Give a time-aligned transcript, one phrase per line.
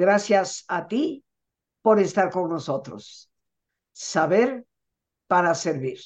[0.00, 1.26] Gracias a ti
[1.82, 3.30] por estar con nosotros.
[3.92, 4.64] Saber
[5.26, 5.98] para servir.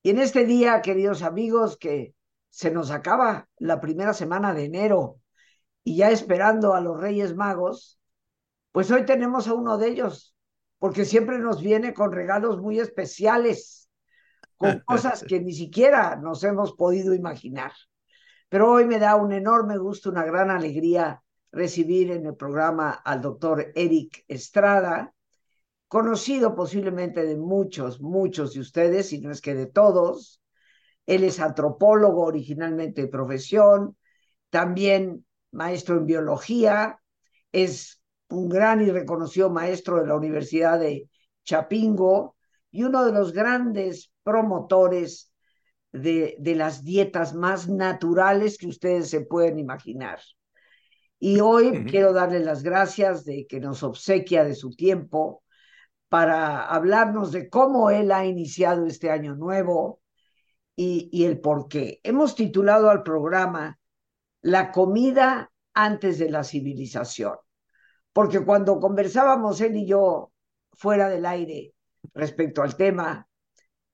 [0.00, 2.14] Y en este día, queridos amigos, que
[2.48, 5.18] se nos acaba la primera semana de enero
[5.82, 8.00] y ya esperando a los Reyes Magos,
[8.70, 10.36] pues hoy tenemos a uno de ellos,
[10.78, 13.90] porque siempre nos viene con regalos muy especiales,
[14.56, 17.72] con cosas que ni siquiera nos hemos podido imaginar.
[18.48, 23.22] Pero hoy me da un enorme gusto, una gran alegría recibir en el programa al
[23.22, 25.14] doctor Eric Estrada,
[25.88, 30.42] conocido posiblemente de muchos, muchos de ustedes, si no es que de todos.
[31.06, 33.96] Él es antropólogo originalmente de profesión,
[34.50, 37.00] también maestro en biología,
[37.52, 41.08] es un gran y reconocido maestro de la Universidad de
[41.44, 42.36] Chapingo
[42.70, 45.32] y uno de los grandes promotores
[45.92, 50.18] de, de las dietas más naturales que ustedes se pueden imaginar.
[51.18, 55.42] Y hoy quiero darle las gracias de que nos obsequia de su tiempo
[56.08, 60.00] para hablarnos de cómo él ha iniciado este año nuevo
[60.74, 62.00] y, y el por qué.
[62.02, 63.78] Hemos titulado al programa
[64.42, 67.36] La comida antes de la civilización,
[68.12, 70.32] porque cuando conversábamos él y yo
[70.72, 71.74] fuera del aire
[72.14, 73.26] respecto al tema,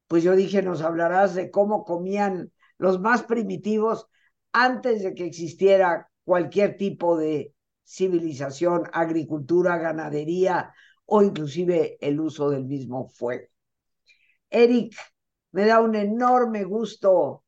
[0.07, 4.09] pues yo dije, nos hablarás de cómo comían los más primitivos
[4.53, 10.73] antes de que existiera cualquier tipo de civilización, agricultura, ganadería
[11.07, 13.49] o inclusive el uso del mismo fuego.
[14.51, 14.95] Eric,
[15.53, 17.45] me da un enorme gusto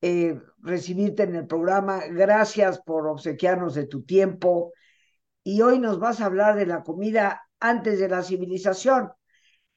[0.00, 2.06] eh, recibirte en el programa.
[2.06, 4.72] Gracias por obsequiarnos de tu tiempo.
[5.44, 9.12] Y hoy nos vas a hablar de la comida antes de la civilización,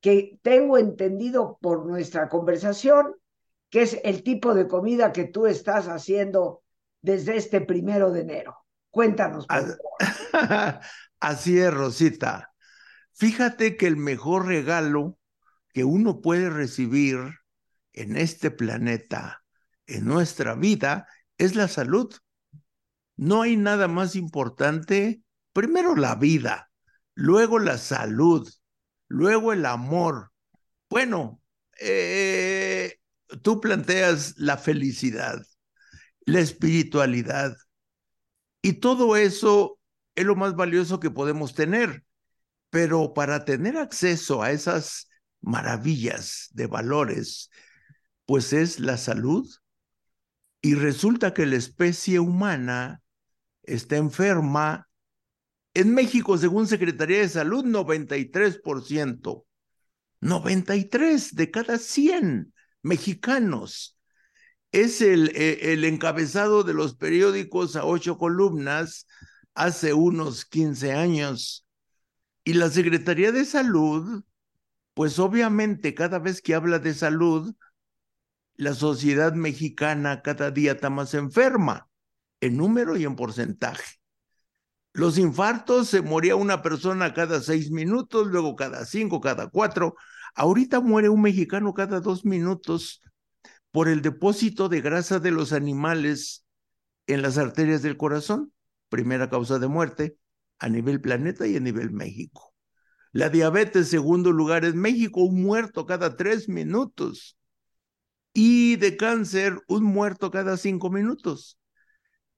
[0.01, 3.15] que tengo entendido por nuestra conversación,
[3.69, 6.63] que es el tipo de comida que tú estás haciendo
[7.05, 8.57] desde este primero de enero.
[8.89, 9.77] Cuéntanos, por favor.
[11.19, 12.51] Así es, Rosita.
[13.13, 15.17] Fíjate que el mejor regalo
[15.71, 17.17] que uno puede recibir
[17.93, 19.43] en este planeta,
[19.85, 21.07] en nuestra vida,
[21.37, 22.13] es la salud.
[23.15, 25.21] No hay nada más importante,
[25.53, 26.71] primero la vida,
[27.13, 28.49] luego la salud,
[29.07, 30.31] luego el amor.
[30.89, 31.41] Bueno,
[31.79, 32.97] eh,
[33.41, 35.45] tú planteas la felicidad
[36.25, 37.55] la espiritualidad.
[38.61, 39.79] Y todo eso
[40.15, 42.03] es lo más valioso que podemos tener.
[42.69, 45.07] Pero para tener acceso a esas
[45.41, 47.49] maravillas de valores,
[48.25, 49.47] pues es la salud.
[50.61, 53.03] Y resulta que la especie humana
[53.63, 54.89] está enferma.
[55.73, 59.45] En México, según Secretaría de Salud, 93%.
[60.21, 63.94] 93 de cada 100 mexicanos
[64.75, 69.07] es el, eh, el encabezado de los periódicos a ocho columnas
[69.53, 71.65] hace unos 15 años.
[72.43, 74.23] Y la Secretaría de Salud,
[74.93, 77.55] pues obviamente cada vez que habla de salud,
[78.57, 81.87] la sociedad mexicana cada día está más enferma,
[82.41, 84.01] en número y en porcentaje.
[84.91, 89.95] Los infartos se moría una persona cada seis minutos, luego cada cinco, cada cuatro.
[90.35, 93.01] Ahorita muere un mexicano cada dos minutos
[93.75, 96.45] por el depósito de grasa de los animales
[97.07, 98.53] en las arterias del corazón,
[98.87, 100.15] primera causa de muerte
[100.59, 102.55] a nivel planeta y a nivel México.
[103.11, 107.37] La diabetes, segundo lugar en México, un muerto cada tres minutos.
[108.31, 111.59] Y de cáncer, un muerto cada cinco minutos.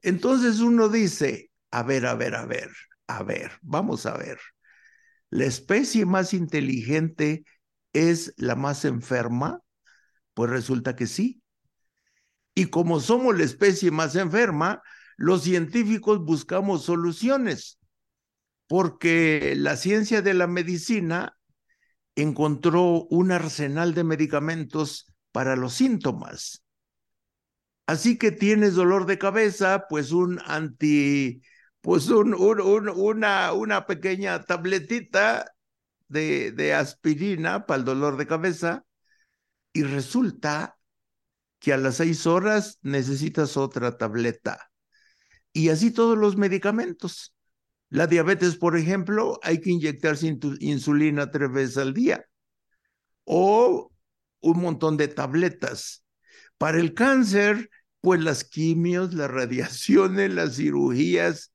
[0.02, 2.72] Entonces uno dice, a ver, a ver, a ver,
[3.06, 4.40] a ver, vamos a ver.
[5.30, 7.46] La especie más inteligente
[7.94, 9.62] es la más enferma
[10.38, 11.42] pues resulta que sí.
[12.54, 14.84] Y como somos la especie más enferma,
[15.16, 17.80] los científicos buscamos soluciones,
[18.68, 21.40] porque la ciencia de la medicina
[22.14, 26.64] encontró un arsenal de medicamentos para los síntomas.
[27.88, 31.42] Así que tienes dolor de cabeza, pues un anti,
[31.82, 35.52] pues un, una, una pequeña tabletita
[36.10, 38.87] de, de aspirina para el dolor de cabeza
[39.78, 40.80] y resulta
[41.60, 44.72] que a las seis horas necesitas otra tableta.
[45.54, 47.36] Y así todos los medicamentos.
[47.90, 52.26] La diabetes, por ejemplo, hay que inyectarse insulina tres veces al día
[53.24, 53.92] o
[54.40, 56.04] un montón de tabletas.
[56.58, 57.70] Para el cáncer,
[58.02, 61.54] pues las quimios, las radiaciones, las cirugías.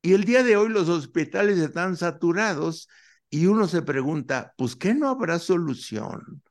[0.00, 2.88] Y el día de hoy los hospitales están saturados
[3.28, 6.42] y uno se pregunta, pues ¿qué no habrá solución?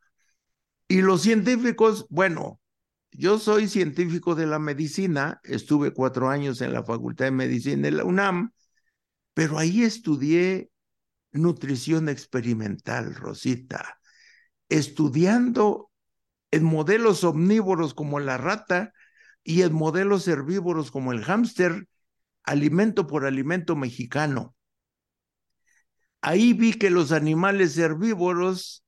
[0.88, 2.60] Y los científicos, bueno,
[3.12, 7.92] yo soy científico de la medicina, estuve cuatro años en la Facultad de Medicina de
[7.92, 8.52] la UNAM,
[9.34, 10.70] pero ahí estudié
[11.32, 14.00] nutrición experimental, Rosita,
[14.70, 15.92] estudiando
[16.52, 18.94] en modelos omnívoros como la rata
[19.44, 21.88] y en modelos herbívoros como el hámster,
[22.44, 24.56] alimento por alimento mexicano.
[26.22, 28.85] Ahí vi que los animales herbívoros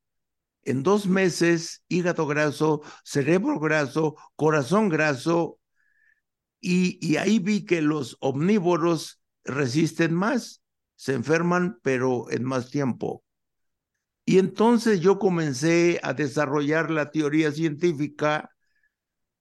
[0.68, 5.60] en dos meses, hígado graso, cerebro graso, corazón graso,
[6.60, 10.62] y, y ahí vi que los omnívoros resisten más,
[10.96, 13.24] se enferman, pero en más tiempo.
[14.26, 18.52] Y entonces yo comencé a desarrollar la teoría científica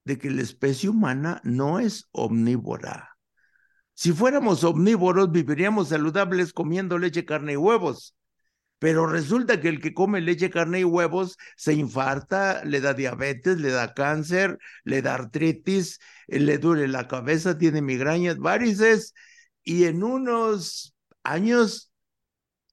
[0.04, 3.18] de que la especie humana no es omnívora.
[3.94, 8.14] Si fuéramos omnívoros, viviríamos saludables comiendo leche, carne y huevos.
[8.78, 13.58] Pero resulta que el que come leche, carne y huevos se infarta, le da diabetes,
[13.58, 19.14] le da cáncer, le da artritis, le duele la cabeza, tiene migrañas, varices,
[19.62, 21.90] y en unos años,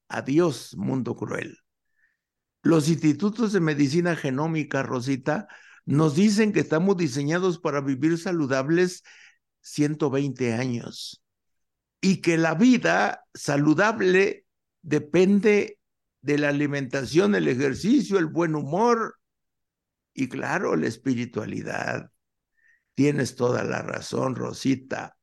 [0.08, 1.58] adiós, mundo cruel.
[2.62, 5.48] Los institutos de medicina genómica, Rosita,
[5.86, 9.02] nos dicen que estamos diseñados para vivir saludables
[9.60, 11.22] 120 años
[12.00, 14.46] y que la vida saludable
[14.82, 15.78] depende
[16.24, 19.18] de la alimentación, el ejercicio, el buen humor
[20.14, 22.10] y claro, la espiritualidad.
[22.94, 25.18] Tienes toda la razón, Rosita.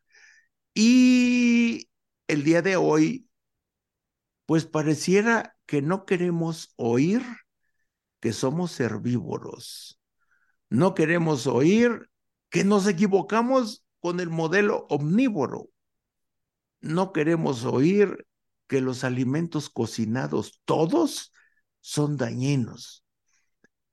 [0.76, 1.90] Y
[2.28, 3.28] el día de hoy,
[4.46, 7.24] pues pareciera que no queremos oír
[8.20, 10.00] que somos herbívoros.
[10.70, 12.12] No queremos oír
[12.52, 15.70] que nos equivocamos con el modelo omnívoro.
[16.80, 18.28] No queremos oír
[18.72, 21.34] que los alimentos cocinados todos
[21.82, 23.04] son dañinos.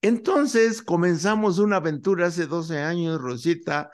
[0.03, 3.91] Entonces comenzamos una aventura hace 12 años, Rosita,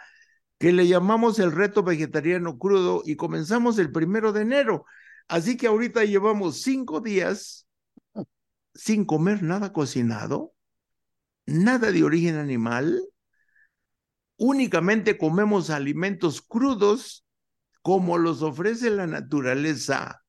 [0.58, 4.84] que le llamamos el reto vegetariano crudo y comenzamos el primero de enero.
[5.26, 7.66] Así que ahorita llevamos cinco días
[8.74, 10.52] sin comer nada cocinado,
[11.46, 13.02] nada de origen animal,
[14.36, 17.24] únicamente comemos alimentos crudos
[17.80, 20.23] como los ofrece la naturaleza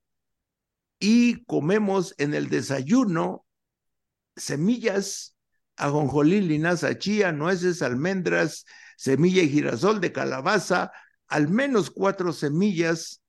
[0.99, 3.45] y comemos en el desayuno
[4.35, 5.35] semillas,
[5.77, 8.65] ajonjolí, linaza, chía, nueces, almendras,
[8.97, 10.91] semilla y girasol de calabaza,
[11.27, 13.21] al menos cuatro semillas,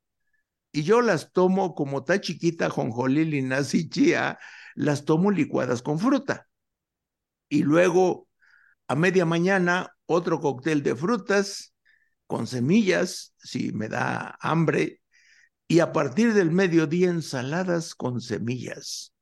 [0.73, 4.39] y yo las tomo como está chiquita, ajonjolí, linaza y chía,
[4.75, 6.49] las tomo licuadas con fruta.
[7.49, 8.29] Y luego,
[8.89, 11.75] a media mañana, otro cóctel de frutas
[12.27, 15.01] con semillas, si me da hambre,
[15.69, 19.13] y a partir del mediodía ensaladas con semillas.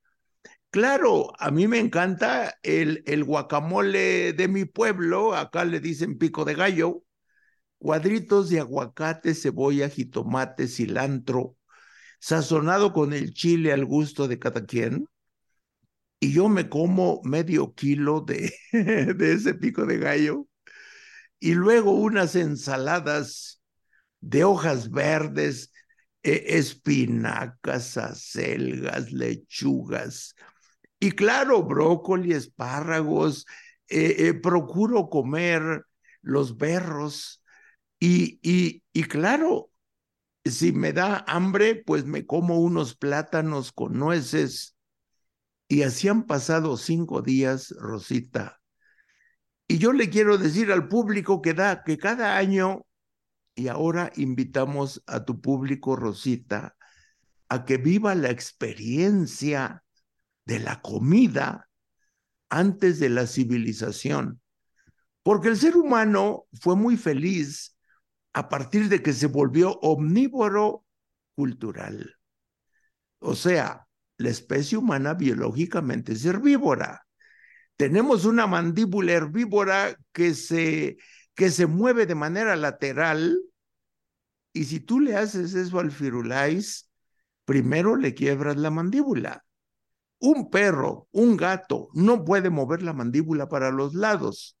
[0.69, 6.45] Claro, a mí me encanta el, el guacamole de mi pueblo, acá le dicen pico
[6.45, 7.03] de gallo,
[7.77, 11.57] cuadritos de aguacate, cebolla, jitomate, cilantro,
[12.19, 15.07] sazonado con el chile al gusto de cada quien.
[16.19, 20.47] Y yo me como medio kilo de, de ese pico de gallo.
[21.39, 23.61] Y luego unas ensaladas
[24.21, 25.71] de hojas verdes,
[26.25, 30.35] espinacas, acelgas, lechugas.
[30.99, 33.45] Y claro, brócoli, espárragos.
[33.87, 35.85] Eh, eh, procuro comer
[36.21, 37.43] los berros.
[37.99, 39.71] Y, y, y claro,
[40.43, 44.75] si me da hambre, pues me como unos plátanos con nueces.
[45.67, 48.61] Y así han pasado cinco días, Rosita.
[49.67, 52.85] Y yo le quiero decir al público que da que cada año
[53.55, 56.75] y ahora invitamos a tu público, Rosita,
[57.47, 59.83] a que viva la experiencia
[60.45, 61.69] de la comida
[62.49, 64.41] antes de la civilización.
[65.23, 67.77] Porque el ser humano fue muy feliz
[68.33, 70.85] a partir de que se volvió omnívoro
[71.35, 72.17] cultural.
[73.19, 77.07] O sea, la especie humana biológicamente es herbívora.
[77.77, 80.97] Tenemos una mandíbula herbívora que se
[81.35, 83.39] que se mueve de manera lateral
[84.53, 86.89] y si tú le haces eso al firulais,
[87.43, 89.45] primero le quiebras la mandíbula.
[90.19, 94.57] Un perro, un gato, no puede mover la mandíbula para los lados,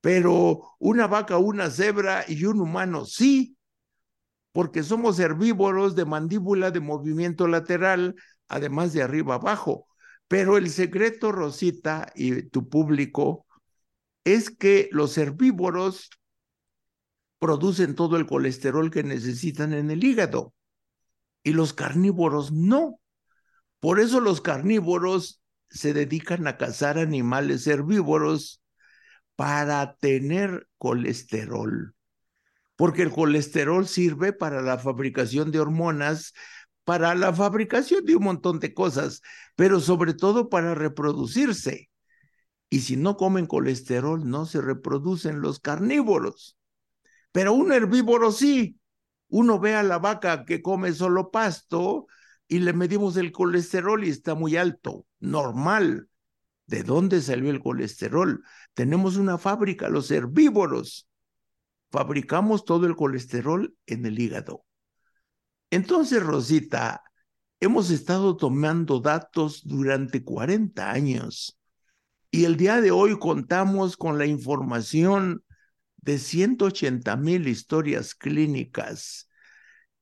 [0.00, 3.58] pero una vaca, una cebra y un humano sí,
[4.52, 8.14] porque somos herbívoros de mandíbula de movimiento lateral,
[8.48, 9.86] además de arriba abajo.
[10.28, 13.46] Pero el secreto, Rosita, y tu público,
[14.24, 16.10] es que los herbívoros
[17.38, 20.54] producen todo el colesterol que necesitan en el hígado
[21.42, 23.00] y los carnívoros no.
[23.80, 28.62] Por eso los carnívoros se dedican a cazar animales herbívoros
[29.36, 31.94] para tener colesterol,
[32.76, 36.32] porque el colesterol sirve para la fabricación de hormonas,
[36.84, 39.20] para la fabricación de un montón de cosas,
[39.56, 41.90] pero sobre todo para reproducirse.
[42.70, 46.56] Y si no comen colesterol, no se reproducen los carnívoros.
[47.32, 48.78] Pero un herbívoro sí.
[49.28, 52.06] Uno ve a la vaca que come solo pasto
[52.46, 56.08] y le medimos el colesterol y está muy alto, normal.
[56.66, 58.42] ¿De dónde salió el colesterol?
[58.74, 61.08] Tenemos una fábrica, los herbívoros.
[61.90, 64.64] Fabricamos todo el colesterol en el hígado.
[65.70, 67.02] Entonces, Rosita,
[67.60, 71.58] hemos estado tomando datos durante 40 años
[72.34, 75.44] y el día de hoy contamos con la información
[75.98, 79.30] de 180 mil historias clínicas.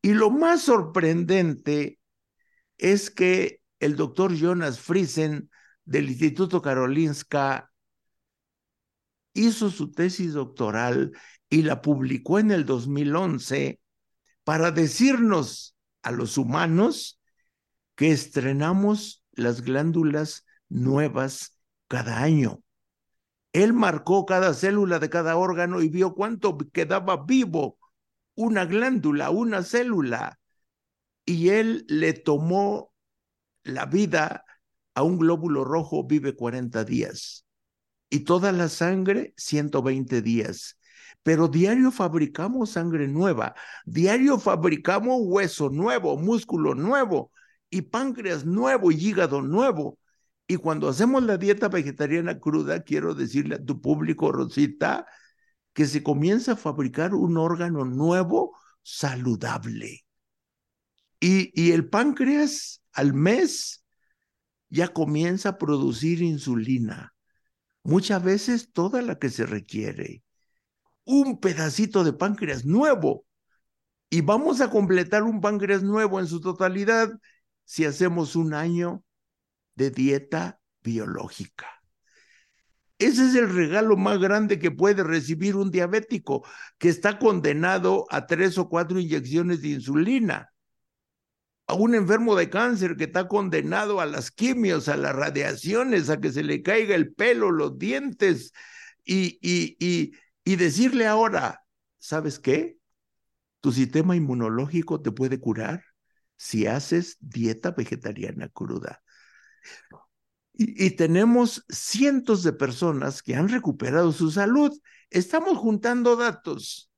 [0.00, 1.98] Y lo más sorprendente
[2.78, 5.50] es que el doctor Jonas Friesen
[5.84, 7.70] del Instituto Karolinska
[9.34, 11.12] hizo su tesis doctoral
[11.50, 13.78] y la publicó en el 2011
[14.42, 17.20] para decirnos a los humanos
[17.94, 21.58] que estrenamos las glándulas nuevas
[21.92, 22.62] cada año.
[23.52, 27.76] Él marcó cada célula de cada órgano y vio cuánto quedaba vivo
[28.34, 30.40] una glándula, una célula.
[31.26, 32.94] Y él le tomó
[33.62, 34.46] la vida
[34.94, 37.44] a un glóbulo rojo, vive 40 días.
[38.08, 40.78] Y toda la sangre, 120 días
[41.22, 47.30] pero diario fabricamos sangre nueva, diario fabricamos hueso nuevo, músculo nuevo
[47.70, 49.98] y páncreas nuevo y hígado nuevo.
[50.52, 55.06] Y cuando hacemos la dieta vegetariana cruda, quiero decirle a tu público, Rosita,
[55.72, 60.04] que se comienza a fabricar un órgano nuevo saludable.
[61.20, 63.82] Y, el páncreas al mes
[64.68, 67.14] ya comienza a producir insulina,
[67.82, 70.22] muchas veces toda la que se requiere
[71.04, 73.24] un pedacito de páncreas nuevo.
[74.10, 77.08] Y vamos a completar un páncreas nuevo en su totalidad
[77.64, 79.02] si hacemos un año
[79.74, 81.66] de dieta biológica.
[82.98, 86.46] Ese es el regalo más grande que puede recibir un diabético
[86.78, 90.52] que está condenado a tres o cuatro inyecciones de insulina.
[91.66, 96.20] A un enfermo de cáncer que está condenado a las quimios, a las radiaciones, a
[96.20, 98.52] que se le caiga el pelo, los dientes
[99.04, 100.12] y, y, y,
[100.44, 101.64] y decirle ahora,
[101.98, 102.78] ¿sabes qué?
[103.60, 105.82] Tu sistema inmunológico te puede curar
[106.36, 109.01] si haces dieta vegetariana cruda.
[110.54, 114.70] Y, tenemos cientos de personas que han recuperado su salud.
[115.10, 116.90] Estamos juntando datos.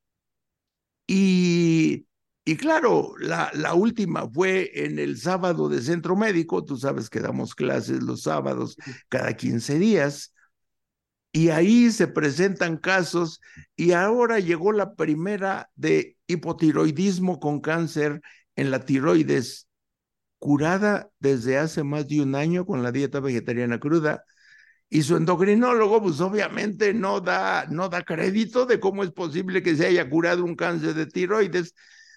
[1.06, 2.06] Y,
[2.44, 6.64] y claro, la, la, última fue en el sábado de centro médico.
[6.64, 8.76] Tú sabes que damos clases los sábados
[9.09, 10.35] cada 15 días
[11.35, 13.40] y ahí se presentan casos
[13.75, 18.21] y ahora llegó la primera de hipotiroidismo con cáncer
[18.54, 19.66] en la tiroides,
[20.45, 24.25] curada desde hace más de un año con la dieta vegetariana cruda.
[24.91, 29.75] Y su endocrinólogo, pues obviamente no da, no da crédito de cómo es posible que
[29.75, 31.75] se haya curado un cáncer de tiroides.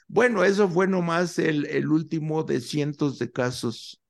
[0.09, 4.03] Bueno, eso fue nomás el, el último de cientos de casos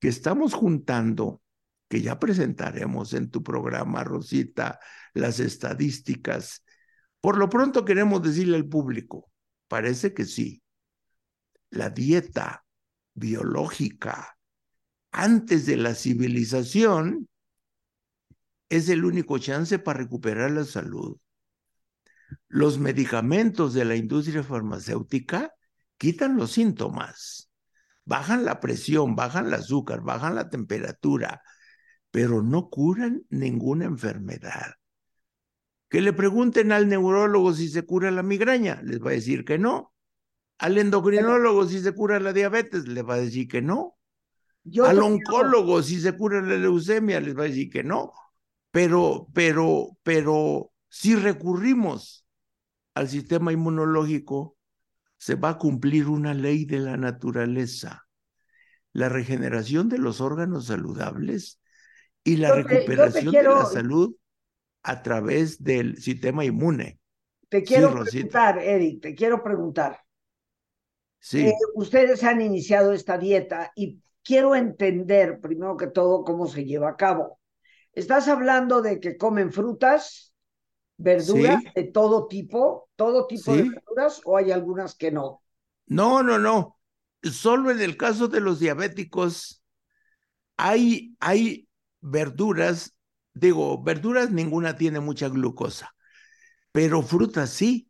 [0.00, 1.40] que estamos juntando
[1.88, 4.80] que ya presentaremos en tu programa, Rosita,
[5.14, 6.62] las estadísticas.
[7.22, 9.30] Por lo pronto queremos decirle al público,
[9.66, 10.62] parece que sí,
[11.70, 12.65] la dieta
[13.16, 14.36] biológica
[15.10, 17.28] antes de la civilización
[18.68, 21.16] es el único chance para recuperar la salud.
[22.48, 25.52] Los medicamentos de la industria farmacéutica
[25.96, 27.50] quitan los síntomas,
[28.04, 31.40] bajan la presión, bajan el azúcar, bajan la temperatura,
[32.10, 34.74] pero no curan ninguna enfermedad.
[35.88, 39.56] Que le pregunten al neurólogo si se cura la migraña, les va a decir que
[39.56, 39.94] no.
[40.58, 43.98] Al endocrinólogo si se cura la diabetes, les va a decir que no.
[44.84, 48.12] al oncólogo si se cura la leucemia, les va a decir que no.
[48.70, 52.26] Pero, pero, pero si recurrimos
[52.94, 54.56] al sistema inmunológico,
[55.18, 58.06] se va a cumplir una ley de la naturaleza.
[58.92, 61.60] La regeneración de los órganos saludables
[62.24, 64.16] y la recuperación de la salud
[64.82, 66.98] a través del sistema inmune.
[67.48, 70.05] Te quiero preguntar, Eric, te quiero preguntar.
[71.18, 71.46] Sí.
[71.46, 76.90] Eh, ustedes han iniciado esta dieta y quiero entender, primero que todo, cómo se lleva
[76.90, 77.40] a cabo.
[77.92, 80.34] ¿Estás hablando de que comen frutas,
[80.98, 85.42] verduras de todo tipo, todo tipo de verduras, o hay algunas que no?
[85.86, 86.78] No, no, no.
[87.22, 89.62] Solo en el caso de los diabéticos
[90.56, 91.68] hay, hay
[92.00, 92.96] verduras,
[93.32, 95.94] digo, verduras ninguna tiene mucha glucosa,
[96.72, 97.88] pero frutas sí.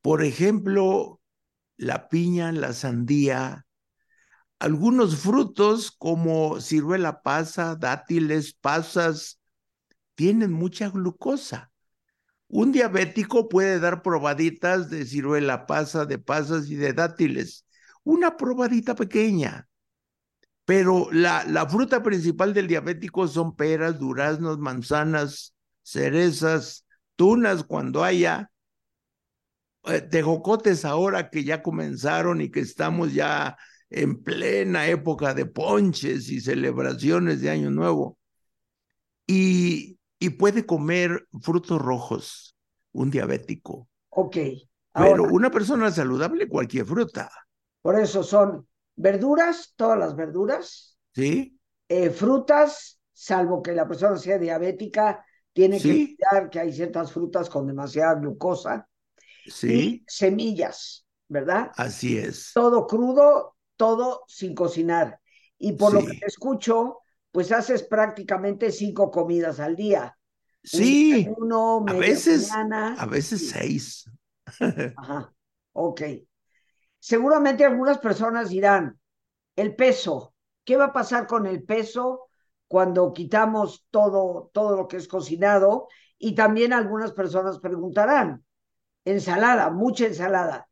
[0.00, 1.20] Por ejemplo,
[1.76, 3.66] la piña, la sandía,
[4.62, 9.40] algunos frutos como ciruela pasa, dátiles, pasas,
[10.14, 11.72] tienen mucha glucosa.
[12.46, 17.66] Un diabético puede dar probaditas de ciruela pasa, de pasas y de dátiles.
[18.04, 19.68] Una probadita pequeña.
[20.64, 26.86] Pero la, la fruta principal del diabético son peras, duraznos, manzanas, cerezas,
[27.16, 28.51] tunas cuando haya,
[30.10, 33.56] tejocotes ahora que ya comenzaron y que estamos ya
[33.90, 38.18] en plena época de ponches y celebraciones de Año Nuevo.
[39.26, 42.56] Y, y puede comer frutos rojos,
[42.92, 43.88] un diabético.
[44.10, 44.36] Ok.
[44.94, 47.30] Pero una persona saludable, cualquier fruta.
[47.80, 50.98] Por eso son verduras, todas las verduras.
[51.14, 51.58] Sí.
[51.88, 57.50] Eh, frutas, salvo que la persona sea diabética, tiene que cuidar que hay ciertas frutas
[57.50, 58.88] con demasiada glucosa.
[59.46, 59.72] Sí.
[59.72, 61.70] Y semillas, ¿verdad?
[61.76, 62.52] Así es.
[62.54, 65.20] Todo crudo, todo sin cocinar.
[65.58, 66.98] Y por lo que te escucho,
[67.30, 70.16] pues haces prácticamente cinco comidas al día.
[70.62, 74.08] Sí, uno, a veces, a veces seis.
[74.96, 75.32] Ajá,
[75.72, 76.02] ok.
[76.98, 79.00] Seguramente algunas personas dirán,
[79.56, 80.34] el peso,
[80.64, 82.28] ¿qué va a pasar con el peso
[82.68, 85.88] cuando quitamos todo, todo lo que es cocinado?
[86.16, 88.44] Y también algunas personas preguntarán,
[89.04, 90.68] ensalada, mucha ensalada,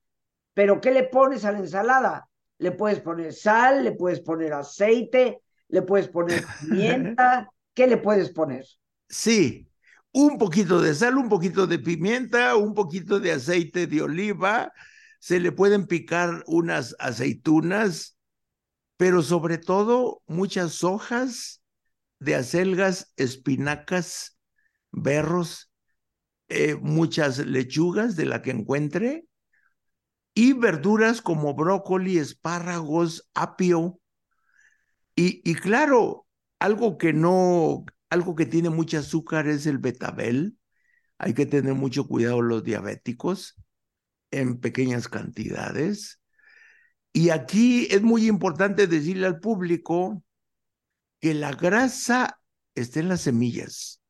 [0.55, 2.29] pero ¿qué le pones a la ensalada?
[2.59, 8.31] Le puedes poner sal, le puedes poner aceite, le puedes poner pimienta, ¿qué le puedes
[8.31, 8.67] poner?
[9.09, 9.69] Sí,
[10.13, 14.73] un poquito de sal, un poquito de pimienta, un poquito de aceite de oliva,
[15.19, 18.17] se le pueden picar unas aceitunas,
[18.97, 21.63] pero sobre todo muchas hojas
[22.19, 24.39] de acelgas, espinacas,
[24.91, 25.70] berros,
[26.51, 29.25] eh, muchas lechugas de la que encuentre
[30.35, 34.01] y verduras como brócoli, espárragos, apio.
[35.15, 36.27] Y, y claro,
[36.59, 40.59] algo que no, algo que tiene mucho azúcar es el betabel.
[41.19, 43.55] Hay que tener mucho cuidado los diabéticos
[44.31, 46.21] en pequeñas cantidades.
[47.13, 50.25] Y aquí es muy importante decirle al público
[51.21, 52.41] que la grasa
[52.75, 54.01] está en las semillas.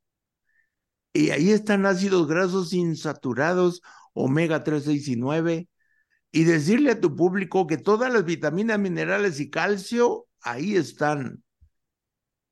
[1.12, 3.82] Y ahí están ácidos grasos insaturados,
[4.14, 5.68] omega 3, 6 y 9.
[6.32, 11.42] Y decirle a tu público que todas las vitaminas, minerales y calcio, ahí están.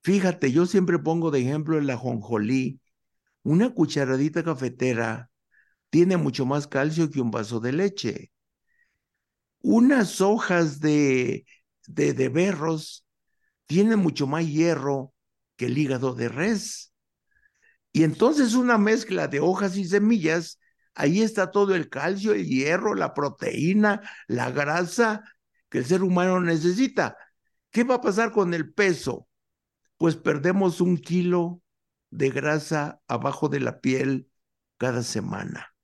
[0.03, 2.81] Fíjate, yo siempre pongo de ejemplo el ajonjolí.
[3.44, 5.31] Una cucharadita cafetera
[5.90, 8.33] tiene mucho más calcio que un vaso de leche.
[9.61, 11.47] Unas hojas de,
[11.87, 13.05] de, de berros
[13.66, 15.14] tienen mucho más hierro
[15.57, 16.92] que el hígado de res.
[17.98, 20.58] Y entonces una mezcla de hojas y semillas,
[20.94, 25.22] ahí está todo el calcio, el hierro, la proteína, la grasa
[25.68, 27.16] que el ser humano necesita.
[27.70, 29.28] ¿Qué va a pasar con el peso?
[29.96, 31.61] Pues perdemos un kilo
[32.11, 34.30] de grasa abajo de la piel
[34.76, 35.74] cada semana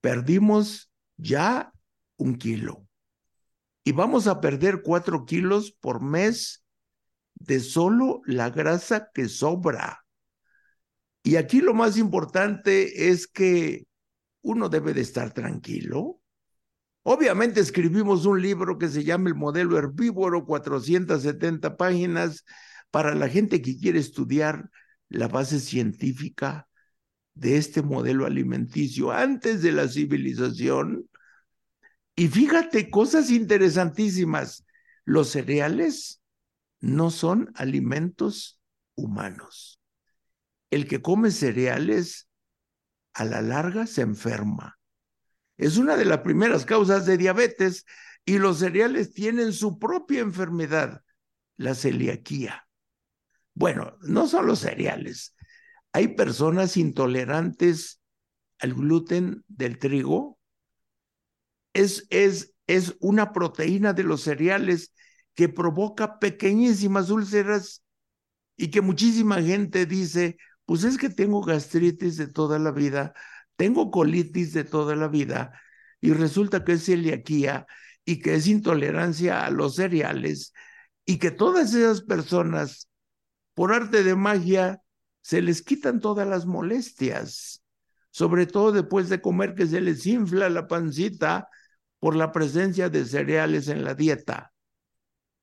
[0.00, 1.72] perdimos ya
[2.16, 2.86] un kilo.
[3.84, 6.64] Y vamos a perder cuatro kilos por mes
[7.34, 10.04] de solo la grasa que sobra.
[11.28, 13.86] Y aquí lo más importante es que
[14.40, 16.22] uno debe de estar tranquilo.
[17.02, 22.46] Obviamente escribimos un libro que se llama El modelo herbívoro, 470 páginas,
[22.90, 24.70] para la gente que quiere estudiar
[25.10, 26.66] la base científica
[27.34, 31.10] de este modelo alimenticio antes de la civilización.
[32.16, 34.64] Y fíjate, cosas interesantísimas.
[35.04, 36.22] Los cereales
[36.80, 38.58] no son alimentos
[38.94, 39.77] humanos.
[40.70, 42.28] El que come cereales
[43.14, 44.78] a la larga se enferma.
[45.56, 47.84] Es una de las primeras causas de diabetes
[48.24, 51.02] y los cereales tienen su propia enfermedad,
[51.56, 52.68] la celiaquía.
[53.54, 55.34] Bueno, no son los cereales,
[55.92, 58.00] hay personas intolerantes
[58.60, 60.38] al gluten del trigo.
[61.72, 64.92] Es, es, es una proteína de los cereales
[65.34, 67.82] que provoca pequeñísimas úlceras
[68.56, 70.36] y que muchísima gente dice,
[70.68, 73.14] pues es que tengo gastritis de toda la vida,
[73.56, 75.58] tengo colitis de toda la vida
[75.98, 77.66] y resulta que es celiaquía
[78.04, 80.52] y que es intolerancia a los cereales
[81.06, 82.90] y que todas esas personas,
[83.54, 84.82] por arte de magia,
[85.22, 87.64] se les quitan todas las molestias,
[88.10, 91.48] sobre todo después de comer que se les infla la pancita
[91.98, 94.52] por la presencia de cereales en la dieta.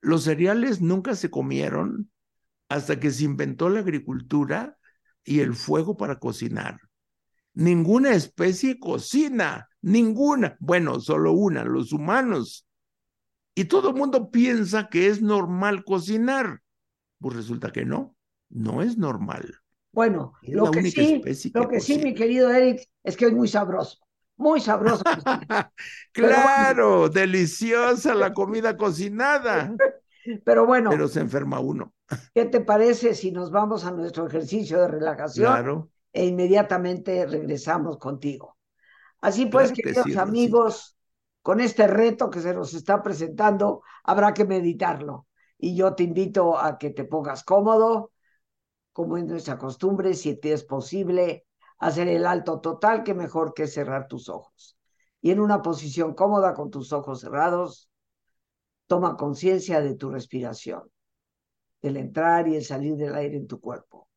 [0.01, 2.11] Los cereales nunca se comieron
[2.69, 4.77] hasta que se inventó la agricultura
[5.25, 6.79] y el fuego para cocinar.
[7.53, 12.67] Ninguna especie cocina, ninguna, bueno, solo una, los humanos.
[13.55, 16.61] Y todo el mundo piensa que es normal cocinar.
[17.19, 18.15] Pues resulta que no,
[18.49, 19.61] no es normal.
[19.91, 21.21] Bueno, lo que sí,
[21.53, 23.99] lo que sí, mi querido Eric, es que es muy sabroso.
[24.35, 25.03] Muy sabroso.
[26.11, 29.73] claro, deliciosa la comida cocinada.
[30.43, 30.89] Pero bueno.
[30.89, 31.93] Pero se enferma uno.
[32.33, 35.51] ¿Qué te parece si nos vamos a nuestro ejercicio de relajación?
[35.51, 35.89] Claro.
[36.11, 38.57] E inmediatamente regresamos contigo.
[39.21, 40.97] Así pues, queridos amigos,
[41.41, 45.27] con este reto que se nos está presentando, habrá que meditarlo.
[45.57, 48.11] Y yo te invito a que te pongas cómodo,
[48.93, 51.45] como es nuestra costumbre, si te es posible,
[51.79, 54.77] hacer el alto total, que mejor que cerrar tus ojos.
[55.21, 57.89] Y en una posición cómoda con tus ojos cerrados,
[58.87, 60.83] toma conciencia de tu respiración,
[61.81, 64.09] del entrar y el salir del aire en tu cuerpo.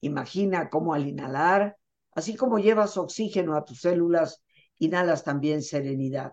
[0.00, 1.76] Imagina cómo al inhalar,
[2.12, 4.42] así como llevas oxígeno a tus células,
[4.78, 6.32] inhalas también serenidad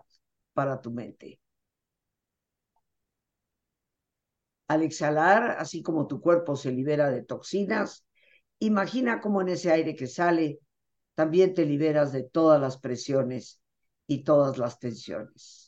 [0.54, 1.40] para tu mente.
[4.68, 8.04] Al exhalar, así como tu cuerpo se libera de toxinas,
[8.58, 10.60] imagina cómo en ese aire que sale
[11.14, 13.60] también te liberas de todas las presiones
[14.06, 15.67] y todas las tensiones.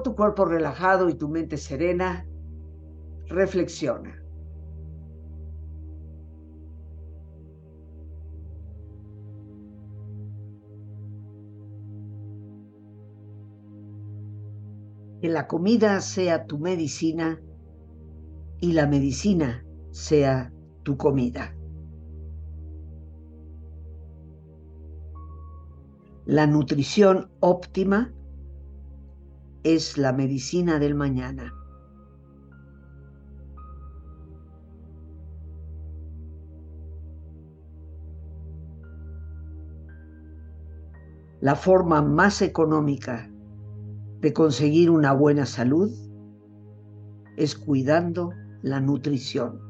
[0.00, 2.26] Con tu cuerpo relajado y tu mente serena,
[3.26, 4.18] reflexiona.
[15.20, 17.38] Que la comida sea tu medicina
[18.58, 20.50] y la medicina sea
[20.82, 21.54] tu comida.
[26.24, 28.14] La nutrición óptima
[29.64, 31.54] es la medicina del mañana.
[41.40, 43.30] la forma más económica
[44.20, 45.90] de conseguir una buena salud
[47.36, 49.69] es cuidando la nutrición.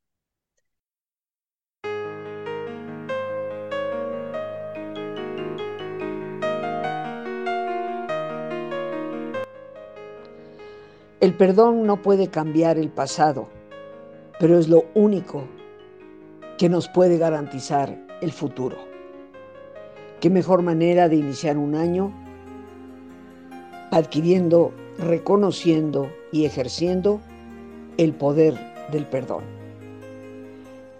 [11.21, 13.47] El perdón no puede cambiar el pasado,
[14.39, 15.43] pero es lo único
[16.57, 18.75] que nos puede garantizar el futuro.
[20.19, 22.11] ¿Qué mejor manera de iniciar un año
[23.91, 27.21] adquiriendo, reconociendo y ejerciendo
[27.97, 28.55] el poder
[28.91, 29.43] del perdón?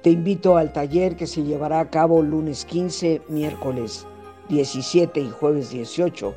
[0.04, 4.06] Te invito al taller que se llevará a cabo lunes 15, miércoles
[4.50, 6.36] 17 y jueves 18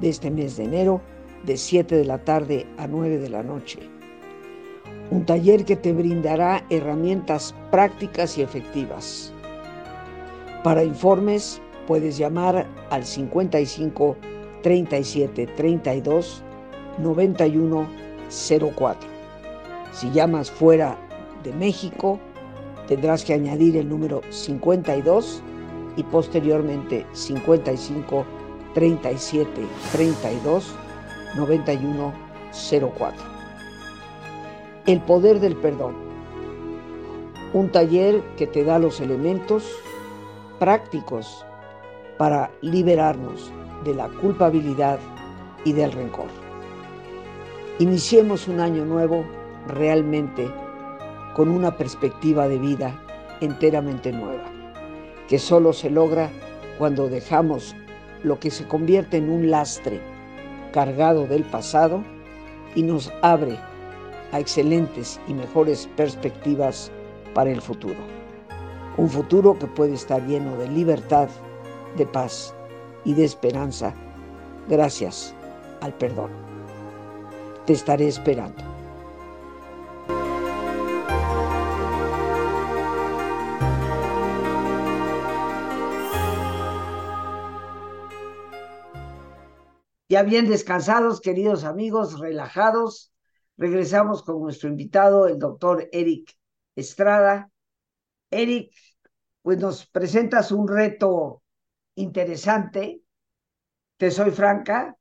[0.00, 1.02] de este mes de enero
[1.46, 3.78] de 7 de la tarde a 9 de la noche.
[5.10, 9.32] Un taller que te brindará herramientas prácticas y efectivas.
[10.64, 14.16] Para informes puedes llamar al 55
[14.62, 16.42] 37 32
[16.98, 17.88] 91
[18.74, 19.08] 04.
[19.92, 20.98] Si llamas fuera
[21.44, 22.18] de México,
[22.88, 25.40] tendrás que añadir el número 52
[25.96, 28.26] y posteriormente 55
[28.74, 29.48] 37
[29.92, 30.74] 32
[31.34, 33.22] 9104.
[34.86, 35.94] El poder del perdón.
[37.52, 39.68] Un taller que te da los elementos
[40.58, 41.44] prácticos
[42.18, 43.50] para liberarnos
[43.84, 44.98] de la culpabilidad
[45.64, 46.28] y del rencor.
[47.78, 49.24] Iniciemos un año nuevo
[49.66, 50.50] realmente
[51.34, 52.98] con una perspectiva de vida
[53.40, 54.44] enteramente nueva,
[55.28, 56.30] que solo se logra
[56.78, 57.74] cuando dejamos
[58.22, 60.00] lo que se convierte en un lastre
[60.76, 62.04] cargado del pasado
[62.74, 63.58] y nos abre
[64.30, 66.92] a excelentes y mejores perspectivas
[67.32, 67.96] para el futuro.
[68.98, 71.30] Un futuro que puede estar lleno de libertad,
[71.96, 72.54] de paz
[73.06, 73.94] y de esperanza
[74.68, 75.34] gracias
[75.80, 76.30] al perdón.
[77.64, 78.75] Te estaré esperando.
[90.16, 93.12] Ya bien descansados, queridos amigos, relajados,
[93.58, 96.32] regresamos con nuestro invitado, el doctor Eric
[96.74, 97.50] Estrada.
[98.30, 98.72] Eric,
[99.42, 101.42] pues nos presentas un reto
[101.96, 103.02] interesante.
[103.98, 104.96] Te soy franca,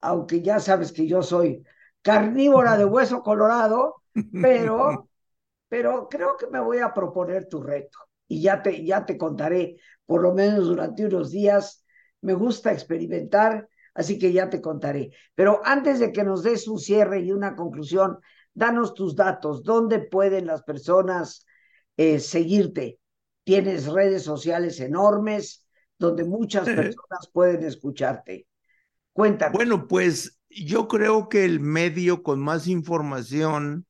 [0.00, 1.62] aunque ya sabes que yo soy
[2.02, 4.02] carnívora de hueso colorado,
[4.32, 5.08] pero,
[5.68, 9.76] pero creo que me voy a proponer tu reto y ya te, ya te contaré,
[10.06, 11.84] por lo menos durante unos días.
[12.20, 15.12] Me gusta experimentar, así que ya te contaré.
[15.34, 18.18] Pero antes de que nos des un cierre y una conclusión,
[18.54, 21.46] danos tus datos, dónde pueden las personas
[21.96, 22.98] eh, seguirte.
[23.44, 25.66] Tienes redes sociales enormes
[25.98, 28.46] donde muchas personas pueden escucharte.
[29.12, 29.54] Cuéntanos.
[29.54, 33.86] Bueno, pues yo creo que el medio con más información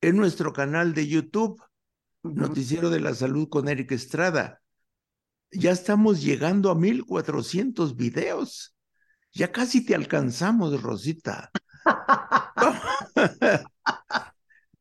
[0.00, 1.62] es nuestro canal de YouTube,
[2.22, 4.60] Noticiero de la Salud con Eric Estrada.
[5.50, 8.76] Ya estamos llegando a 1400 videos.
[9.32, 11.50] Ya casi te alcanzamos, Rosita.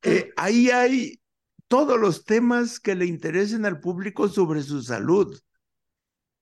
[0.02, 1.20] Eh, ahí hay
[1.68, 5.38] todos los temas que le interesen al público sobre su salud.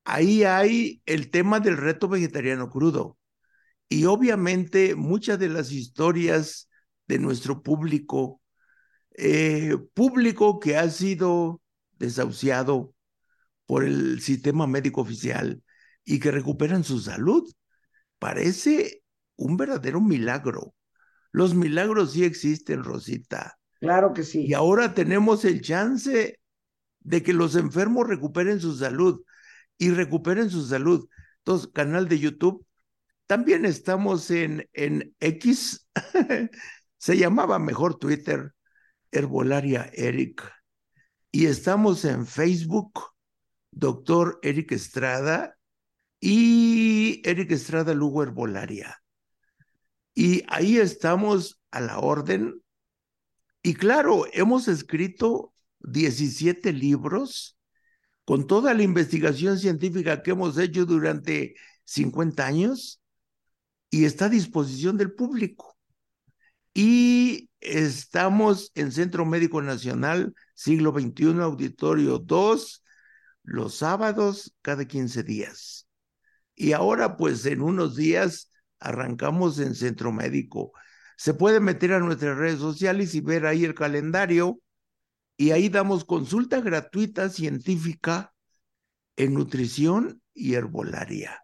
[0.06, 3.18] Ahí hay el tema del reto vegetariano crudo.
[3.90, 6.70] Y obviamente muchas de las historias
[7.08, 8.42] de nuestro público,
[9.18, 11.62] eh, público que ha sido
[11.94, 12.94] desahuciado
[13.66, 15.64] por el sistema médico oficial
[16.06, 17.50] y que recuperan su salud,
[18.20, 19.04] parece
[19.36, 20.76] un verdadero milagro.
[21.32, 23.58] Los milagros sí existen, Rosita.
[23.80, 24.46] Claro que sí.
[24.46, 26.40] Y ahora tenemos el chance
[27.00, 29.22] de que los enfermos recuperen su salud
[29.78, 31.08] y recuperen su salud.
[31.40, 32.66] Entonces, canal de YouTube
[33.28, 35.88] también estamos en, en X,
[36.98, 38.54] se llamaba mejor Twitter,
[39.12, 40.50] Herbolaria Eric.
[41.30, 43.00] Y estamos en Facebook,
[43.72, 45.57] doctor Eric Estrada
[46.20, 49.02] y Eric Estrada Lugo Herbolaria.
[50.14, 52.62] Y ahí estamos a la orden.
[53.62, 57.58] Y claro, hemos escrito 17 libros
[58.26, 63.02] con toda la investigación científica que hemos hecho durante 50 años
[63.90, 65.78] y está a disposición del público.
[66.74, 72.84] Y estamos en Centro Médico Nacional, siglo XXI, Auditorio 2,
[73.44, 75.87] los sábados cada 15 días.
[76.60, 80.74] Y ahora, pues en unos días, arrancamos en Centro Médico.
[81.16, 84.60] Se puede meter a nuestras redes sociales y ver ahí el calendario
[85.38, 88.34] y ahí damos consulta gratuita científica
[89.16, 91.44] en nutrición y herbolaria.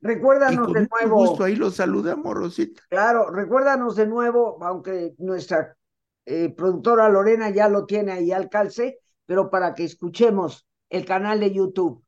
[0.00, 1.26] Recuérdanos de nuevo.
[1.26, 2.82] Justo ahí los saludamos, Rosita.
[2.88, 5.76] Claro, recuérdanos de nuevo, aunque nuestra
[6.24, 11.40] eh, productora Lorena ya lo tiene ahí al calce, pero para que escuchemos el canal
[11.40, 12.03] de YouTube.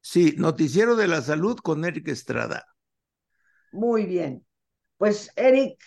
[0.00, 2.66] Sí, Noticiero de la Salud con Eric Estrada.
[3.72, 4.46] Muy bien.
[4.96, 5.78] Pues, Eric,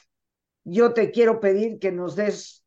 [0.63, 2.63] yo te quiero pedir que nos des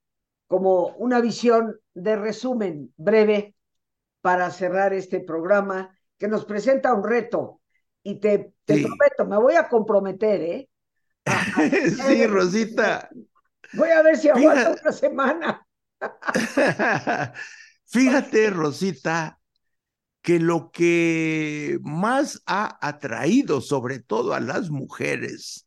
[0.46, 3.54] como una visión de resumen breve
[4.20, 7.61] para cerrar este programa que nos presenta un reto
[8.02, 10.68] y te, prometo, me voy a comprometer, ¿eh?
[12.07, 13.09] sí, Rosita.
[13.72, 15.66] Voy a ver si aguanto una semana.
[17.87, 19.38] Fíjate, Rosita,
[20.24, 25.66] que lo que más ha atraído sobre todo a las mujeres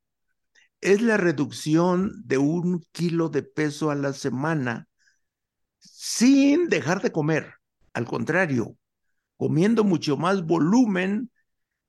[0.81, 4.87] es la reducción de un kilo de peso a la semana
[5.79, 7.53] sin dejar de comer.
[7.93, 8.75] Al contrario,
[9.37, 11.29] comiendo mucho más volumen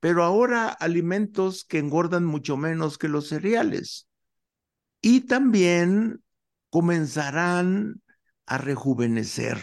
[0.01, 4.07] pero ahora alimentos que engordan mucho menos que los cereales.
[5.01, 6.23] Y también
[6.71, 8.03] comenzarán
[8.47, 9.59] a rejuvenecer.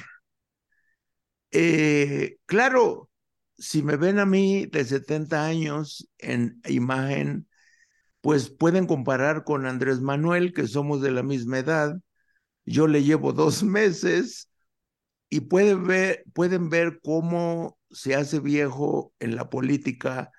[1.57, 3.09] Eh, claro,
[3.57, 7.47] si me ven a mí de 70 años en imagen,
[8.19, 11.97] pues pueden comparar con Andrés Manuel, que somos de la misma edad.
[12.65, 14.49] Yo le llevo dos meses
[15.29, 20.31] y pueden ver, pueden ver cómo se hace viejo en la política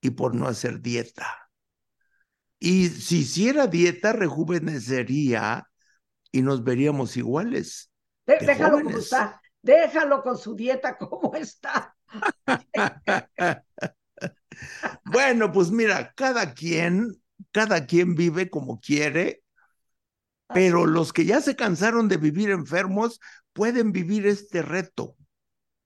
[0.00, 1.38] y por no hacer dieta.
[2.58, 5.68] Y si hiciera dieta, rejuvenecería
[6.32, 7.92] y nos veríamos iguales.
[8.26, 11.96] déjalo como está, déjalo con su dieta como está.
[15.04, 19.42] bueno, pues mira, cada quien, cada quien vive como quiere,
[20.48, 23.20] pero los que ya se cansaron de vivir enfermos
[23.52, 25.16] pueden vivir este reto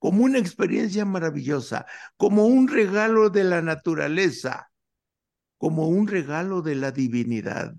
[0.00, 4.70] como una experiencia maravillosa, como un regalo de la naturaleza,
[5.56, 7.74] como un regalo de la divinidad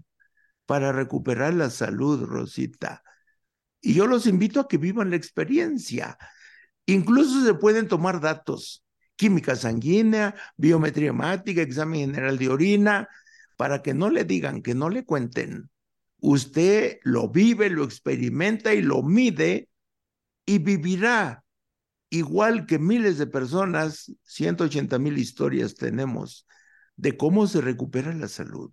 [0.65, 3.03] para recuperar la salud, Rosita.
[3.81, 6.17] Y yo los invito a que vivan la experiencia.
[6.85, 8.83] Incluso se pueden tomar datos,
[9.15, 13.09] química sanguínea, biometría hemática, examen general de orina,
[13.57, 15.69] para que no le digan, que no le cuenten
[16.21, 19.69] Usted lo vive, lo experimenta y lo mide
[20.45, 21.43] y vivirá
[22.09, 26.45] igual que miles de personas, 180 mil historias tenemos
[26.95, 28.71] de cómo se recupera la salud.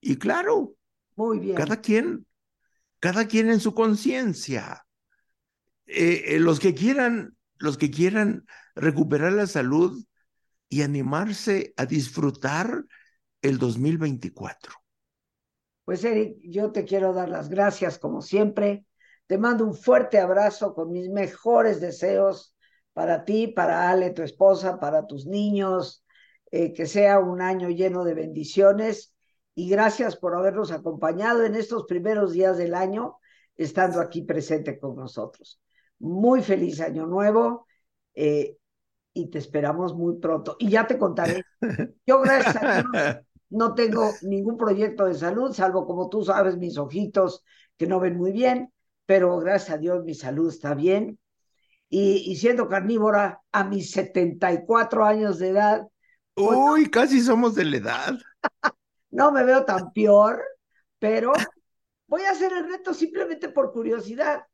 [0.00, 0.76] Y claro,
[1.16, 1.56] muy bien.
[1.56, 2.26] Cada quien,
[3.04, 4.86] cada quien en su conciencia.
[5.84, 10.02] Eh, eh, los que quieran, los que quieran recuperar la salud
[10.70, 12.86] y animarse a disfrutar
[13.42, 14.72] el 2024.
[15.84, 18.86] Pues Eric, yo te quiero dar las gracias como siempre.
[19.26, 22.56] Te mando un fuerte abrazo con mis mejores deseos
[22.94, 26.06] para ti, para Ale, tu esposa, para tus niños,
[26.50, 29.13] eh, que sea un año lleno de bendiciones
[29.54, 33.18] y gracias por habernos acompañado en estos primeros días del año,
[33.56, 35.60] estando aquí presente con nosotros.
[35.98, 37.66] Muy feliz año nuevo
[38.14, 38.56] eh,
[39.12, 40.56] y te esperamos muy pronto.
[40.58, 41.44] Y ya te contaré.
[42.06, 43.16] Yo, gracias a Dios,
[43.50, 47.44] no tengo ningún proyecto de salud, salvo como tú sabes, mis ojitos
[47.76, 48.72] que no ven muy bien,
[49.06, 51.18] pero gracias a Dios mi salud está bien.
[51.88, 55.86] Y, y siendo carnívora a mis 74 años de edad.
[56.34, 58.18] Pues Uy, casi somos de la edad.
[59.14, 60.42] no me veo tan peor,
[60.98, 61.32] pero
[62.08, 64.44] voy a hacer el reto simplemente por curiosidad,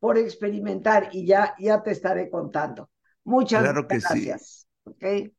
[0.00, 2.90] por experimentar y ya, ya te estaré contando.
[3.24, 4.66] Muchas claro que gracias.
[5.00, 5.32] Sí.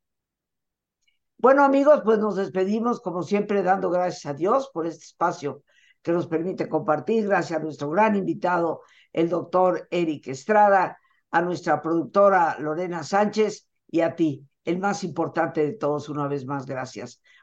[1.38, 5.64] Bueno, amigos, pues nos despedimos, como siempre, dando gracias a Dios por este espacio
[6.02, 7.28] que nos permite compartir.
[7.28, 10.98] Gracias a nuestro gran invitado, el doctor Eric Estrada,
[11.30, 16.46] a nuestra productora Lorena Sánchez y a ti, el más importante de todos, una vez
[16.46, 17.22] más, gracias.